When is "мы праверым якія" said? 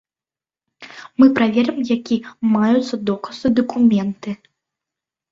1.23-2.31